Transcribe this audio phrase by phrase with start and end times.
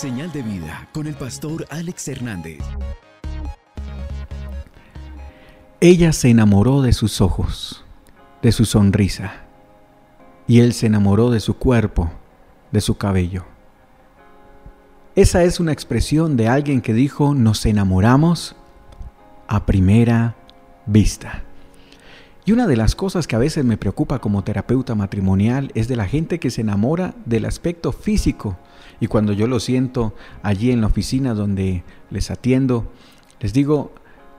[0.00, 2.60] Señal de vida con el pastor Alex Hernández.
[5.78, 7.84] Ella se enamoró de sus ojos,
[8.40, 9.42] de su sonrisa,
[10.46, 12.10] y él se enamoró de su cuerpo,
[12.72, 13.44] de su cabello.
[15.16, 18.56] Esa es una expresión de alguien que dijo, nos enamoramos
[19.48, 20.34] a primera
[20.86, 21.42] vista.
[22.44, 25.96] Y una de las cosas que a veces me preocupa como terapeuta matrimonial es de
[25.96, 28.58] la gente que se enamora del aspecto físico.
[28.98, 32.90] Y cuando yo lo siento allí en la oficina donde les atiendo,
[33.40, 33.92] les digo,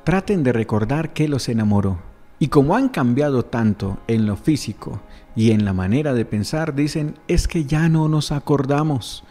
[0.03, 1.99] traten de recordar qué los enamoró.
[2.39, 4.99] Y como han cambiado tanto en lo físico
[5.35, 9.23] y en la manera de pensar, dicen, es que ya no nos acordamos.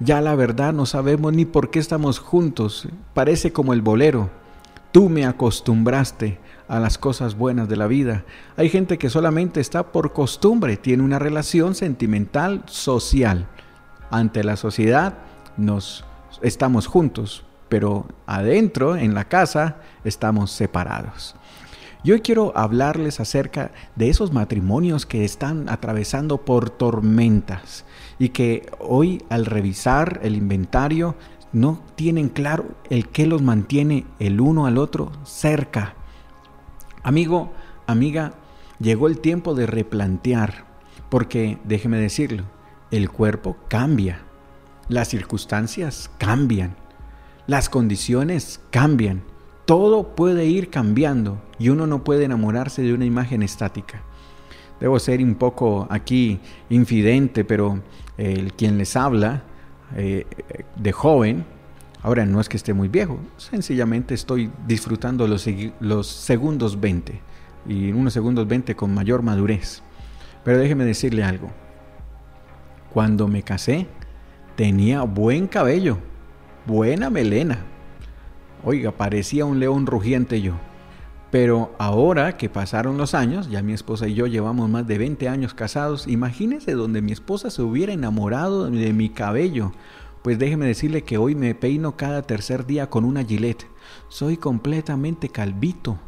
[0.00, 2.88] Ya la verdad no sabemos ni por qué estamos juntos.
[3.12, 4.30] Parece como el bolero.
[4.92, 6.38] Tú me acostumbraste
[6.68, 8.24] a las cosas buenas de la vida.
[8.56, 13.46] Hay gente que solamente está por costumbre, tiene una relación sentimental social.
[14.10, 15.14] Ante la sociedad
[15.56, 16.04] nos
[16.42, 21.34] estamos juntos, pero adentro, en la casa, estamos separados.
[22.04, 27.86] Yo quiero hablarles acerca de esos matrimonios que están atravesando por tormentas
[28.18, 31.16] y que hoy al revisar el inventario
[31.52, 35.94] no tienen claro el que los mantiene el uno al otro cerca
[37.04, 37.52] Amigo,
[37.86, 38.32] amiga,
[38.80, 40.64] llegó el tiempo de replantear,
[41.10, 42.44] porque déjeme decirlo,
[42.90, 44.22] el cuerpo cambia,
[44.88, 46.76] las circunstancias cambian,
[47.46, 49.22] las condiciones cambian,
[49.66, 54.00] todo puede ir cambiando y uno no puede enamorarse de una imagen estática.
[54.80, 57.82] Debo ser un poco aquí infidente, pero
[58.16, 59.42] el quien les habla
[59.94, 60.26] eh,
[60.76, 61.44] de joven
[62.04, 67.20] Ahora no es que esté muy viejo, sencillamente estoy disfrutando los, segundos 20
[67.66, 69.82] y unos segundos 20 con mayor madurez.
[70.44, 71.48] Pero déjeme decirle algo.
[72.92, 73.86] Cuando me casé
[74.54, 75.96] tenía buen cabello,
[76.66, 77.60] buena melena.
[78.64, 80.56] Oiga, parecía un león rugiente yo.
[81.30, 85.26] Pero ahora que pasaron los años, ya mi esposa y yo llevamos más de 20
[85.30, 89.72] años casados, imagínese donde mi esposa se hubiera enamorado de mi cabello
[90.24, 93.66] pues déjeme decirle que hoy me peino cada tercer día con una gilet.
[94.08, 95.98] Soy completamente calvito.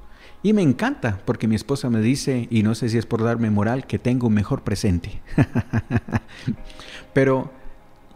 [0.43, 3.51] Y me encanta porque mi esposa me dice, y no sé si es por darme
[3.51, 5.21] moral, que tengo un mejor presente.
[7.13, 7.51] Pero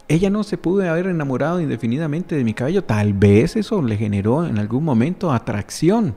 [0.07, 2.83] ella no se pudo haber enamorado indefinidamente de mi cabello.
[2.83, 6.15] Tal vez eso le generó en algún momento atracción.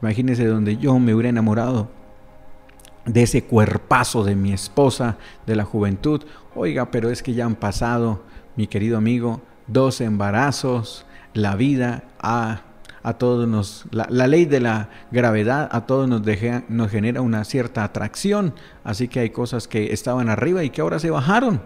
[0.00, 1.88] Imagínese donde yo me hubiera enamorado
[3.06, 6.22] de ese cuerpazo de mi esposa de la juventud.
[6.54, 12.60] Oiga, pero es que ya han pasado mi querido amigo, dos embarazos, la vida a,
[13.02, 16.20] a todos nos, la, ley de la gravedad a todos nos,
[16.68, 18.52] nos genera una cierta atracción,
[18.84, 21.62] así que hay cosas que estaban arriba y que ahora se bajaron.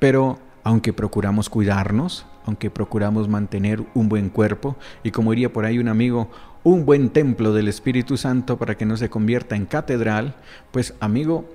[0.00, 4.74] Pero aunque procuramos cuidarnos, aunque procuramos mantener un buen cuerpo,
[5.04, 6.28] y como diría por ahí un amigo,
[6.64, 10.34] un buen templo del Espíritu Santo para que no se convierta en catedral,
[10.72, 11.48] pues amigo,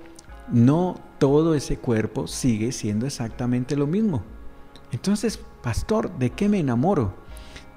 [0.52, 4.22] no todo ese cuerpo sigue siendo exactamente lo mismo.
[4.92, 7.14] Entonces, pastor, ¿de qué me enamoro?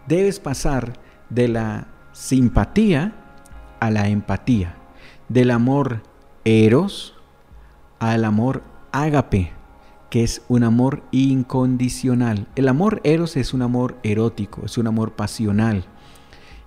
[0.08, 0.94] Debes pasar
[1.30, 3.14] de la simpatía
[3.80, 4.76] a la empatía,
[5.30, 6.02] del amor
[6.46, 7.16] eros
[8.00, 9.52] al amor ágape,
[10.10, 12.48] que es un amor incondicional.
[12.56, 15.86] El amor eros es un amor erótico, es un amor pasional.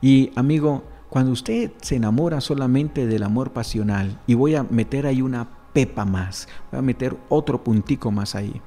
[0.01, 5.23] Y amigo, cuando usted se enamora solamente del amor pasional, y voy a meter ahí
[5.23, 6.49] una pepa más.
[6.73, 8.63] Voy a meter otro puntico más ahí.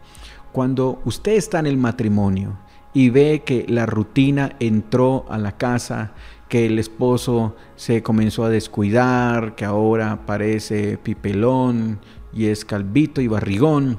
[0.52, 2.60] Cuando usted está en el matrimonio
[2.94, 6.12] y ve que la rutina entró a la casa,
[6.50, 12.00] que el esposo se comenzó a descuidar, que ahora parece pipelón
[12.32, 13.98] y es calvito y barrigón,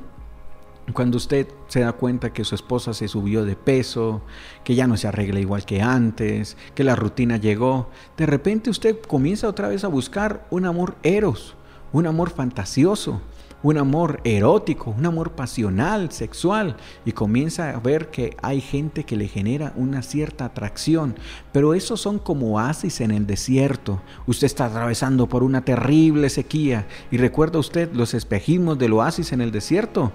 [0.93, 4.23] cuando usted se da cuenta que su esposa se subió de peso,
[4.63, 9.01] que ya no se arregla igual que antes, que la rutina llegó, de repente usted
[9.01, 11.57] comienza otra vez a buscar un amor eros,
[11.93, 13.21] un amor fantasioso,
[13.63, 19.17] un amor erótico, un amor pasional, sexual, y comienza a ver que hay gente que
[19.17, 21.17] le genera una cierta atracción,
[21.53, 24.01] pero esos son como oasis en el desierto.
[24.27, 29.41] Usted está atravesando por una terrible sequía y recuerda usted los espejismos del oasis en
[29.41, 30.13] el desierto.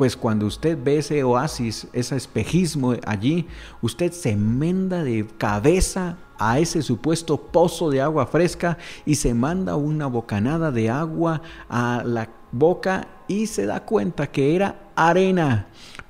[0.00, 3.46] Pues cuando usted ve ese oasis, ese espejismo allí,
[3.82, 9.76] usted se enmenda de cabeza a ese supuesto pozo de agua fresca y se manda
[9.76, 15.66] una bocanada de agua a la boca y se da cuenta que era arena,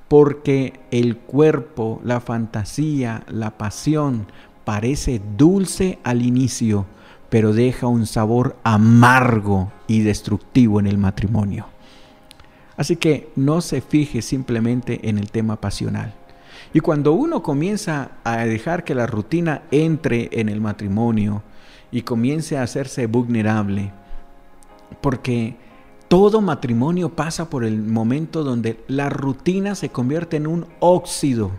[0.07, 4.25] porque el cuerpo, la fantasía, la pasión
[4.63, 6.85] parece dulce al inicio,
[7.29, 11.70] pero deja un sabor amargo y destructivo en el matrimonio.
[12.77, 16.13] Así que no se fije simplemente en el tema pasional.
[16.73, 21.43] Y cuando uno comienza a dejar que la rutina entre en el matrimonio
[21.91, 23.91] y comience a hacerse vulnerable,
[25.01, 25.55] porque
[26.07, 31.51] todo matrimonio pasa por el momento donde la rutina se convierte en un óxido,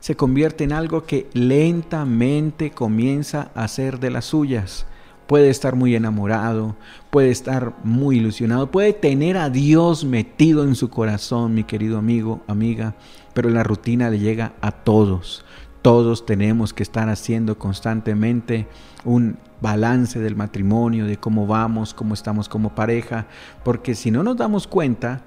[0.00, 4.86] se convierte en algo que lentamente comienza a ser de las suyas.
[5.26, 6.76] Puede estar muy enamorado,
[7.10, 12.42] puede estar muy ilusionado, puede tener a Dios metido en su corazón, mi querido amigo,
[12.48, 12.94] amiga,
[13.34, 15.44] pero la rutina le llega a todos.
[15.80, 18.68] Todos tenemos que estar haciendo constantemente
[19.04, 23.26] un balance del matrimonio, de cómo vamos, cómo estamos como pareja,
[23.64, 25.22] porque si no nos damos cuenta,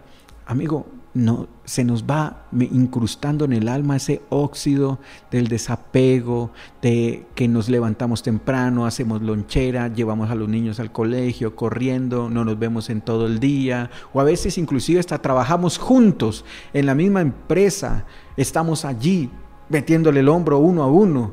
[0.46, 5.00] amigo, no, se nos va incrustando en el alma ese óxido
[5.32, 6.52] del desapego,
[6.82, 12.44] de que nos levantamos temprano, hacemos lonchera, llevamos a los niños al colegio corriendo, no
[12.44, 16.96] nos vemos en todo el día, o a veces inclusive hasta trabajamos juntos en la
[16.96, 19.32] misma empresa, estamos allí
[19.70, 21.32] metiéndole el hombro uno a uno,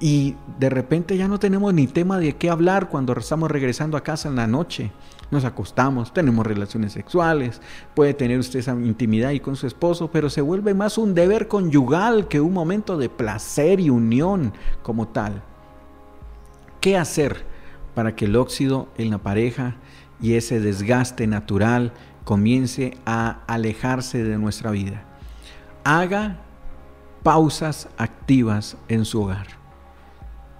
[0.00, 4.02] y de repente ya no tenemos ni tema de qué hablar cuando estamos regresando a
[4.02, 4.92] casa en la noche.
[5.30, 7.60] Nos acostamos, tenemos relaciones sexuales,
[7.94, 11.48] puede tener usted esa intimidad y con su esposo, pero se vuelve más un deber
[11.48, 14.52] conyugal que un momento de placer y unión
[14.84, 15.42] como tal.
[16.80, 17.44] ¿Qué hacer
[17.96, 19.76] para que el óxido en la pareja
[20.20, 21.92] y ese desgaste natural
[22.22, 25.02] comience a alejarse de nuestra vida?
[25.82, 26.45] Haga
[27.26, 29.48] pausas activas en su hogar.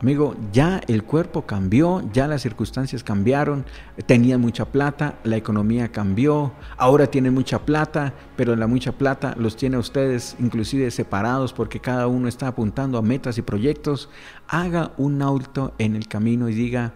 [0.00, 3.64] Amigo, ya el cuerpo cambió, ya las circunstancias cambiaron,
[4.04, 9.54] tenía mucha plata, la economía cambió, ahora tiene mucha plata, pero la mucha plata los
[9.54, 14.08] tiene a ustedes inclusive separados porque cada uno está apuntando a metas y proyectos.
[14.48, 16.94] Haga un auto en el camino y diga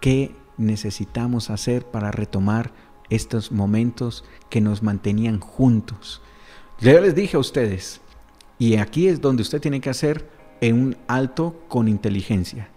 [0.00, 2.72] qué necesitamos hacer para retomar
[3.10, 6.22] estos momentos que nos mantenían juntos.
[6.80, 8.00] Yo les dije a ustedes,
[8.62, 10.24] y aquí es donde usted tiene que hacer
[10.60, 12.68] en un alto con inteligencia.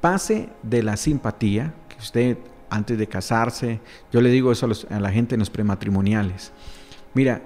[0.00, 2.38] Pase de la simpatía, que usted
[2.68, 3.80] antes de casarse,
[4.10, 6.50] yo le digo eso a, a la gente en los prematrimoniales.
[7.14, 7.40] Mira,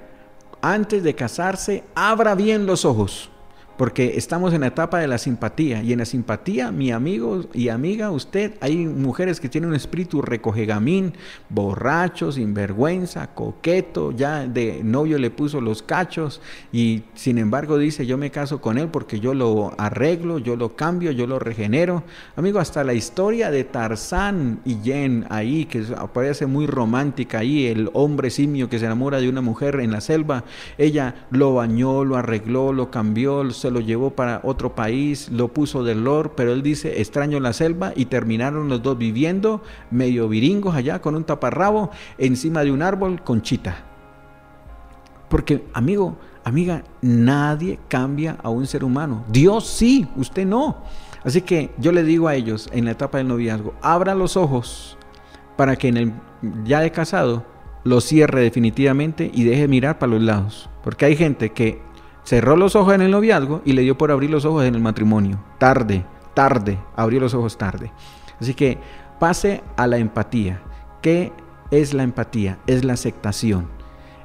[0.62, 3.30] antes de casarse, abra bien los ojos
[3.76, 7.68] porque estamos en la etapa de la simpatía y en la simpatía, mi amigo y
[7.68, 11.14] amiga, usted, hay mujeres que tienen un espíritu recogegamín,
[11.48, 16.40] borracho, sinvergüenza, coqueto, ya de novio le puso los cachos
[16.72, 20.76] y sin embargo dice yo me caso con él porque yo lo arreglo, yo lo
[20.76, 22.04] cambio, yo lo regenero.
[22.36, 25.82] Amigo, hasta la historia de Tarzán y Jen ahí, que
[26.12, 30.00] parece muy romántica ahí, el hombre simio que se enamora de una mujer en la
[30.00, 30.44] selva,
[30.78, 35.82] ella lo bañó, lo arregló, lo cambió, se lo llevó para otro país, lo puso
[35.82, 40.74] del lord, pero él dice, extraño la selva y terminaron los dos viviendo medio viringos
[40.74, 43.84] allá con un taparrabo encima de un árbol con chita.
[45.28, 49.24] Porque, amigo, amiga, nadie cambia a un ser humano.
[49.28, 50.82] Dios sí, usted no.
[51.24, 54.98] Así que yo le digo a ellos en la etapa del noviazgo, abra los ojos
[55.56, 56.12] para que en el
[56.64, 57.44] ya de casado
[57.84, 60.68] lo cierre definitivamente y deje mirar para los lados.
[60.82, 61.80] Porque hay gente que
[62.24, 64.80] Cerró los ojos en el noviazgo y le dio por abrir los ojos en el
[64.80, 65.38] matrimonio.
[65.58, 66.04] Tarde,
[66.34, 67.92] tarde, abrió los ojos tarde.
[68.40, 68.78] Así que
[69.18, 70.62] pase a la empatía.
[71.00, 71.32] ¿Qué
[71.70, 72.58] es la empatía?
[72.66, 73.68] Es la aceptación.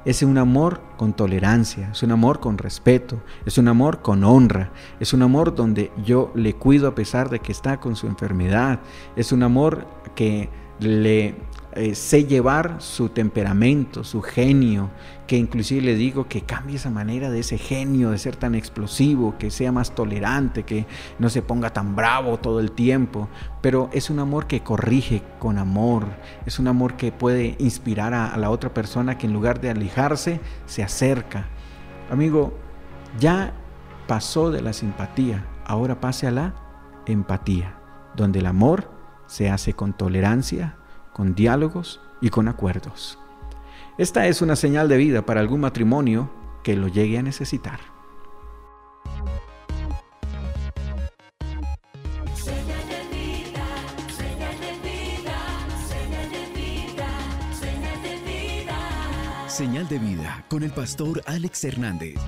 [0.04, 4.70] Es un amor con tolerancia, es un amor con respeto, es un amor con honra,
[5.00, 8.80] es un amor donde yo le cuido a pesar de que está con su enfermedad,
[9.16, 10.48] es un amor que
[10.80, 11.34] le
[11.72, 14.90] eh, sé llevar su temperamento, su genio,
[15.26, 19.36] que inclusive le digo que cambie esa manera de ese genio, de ser tan explosivo,
[19.38, 20.86] que sea más tolerante, que
[21.18, 23.28] no se ponga tan bravo todo el tiempo,
[23.60, 26.06] pero es un amor que corrige con amor,
[26.46, 29.68] es un amor que puede inspirar a, a la otra persona que en lugar de
[29.68, 31.48] alejarse, se acerca.
[32.10, 32.56] Amigo,
[33.20, 33.52] ya
[34.06, 36.54] pasó de la simpatía, ahora pase a la
[37.04, 37.78] empatía,
[38.16, 38.90] donde el amor
[39.26, 40.77] se hace con tolerancia,
[41.18, 43.18] con diálogos y con acuerdos.
[43.98, 46.30] Esta es una señal de vida para algún matrimonio
[46.62, 47.80] que lo llegue a necesitar.
[59.48, 62.20] Señal de vida con el pastor Alex Hernández.